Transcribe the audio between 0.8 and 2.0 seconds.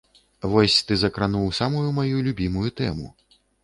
ты закрануў самую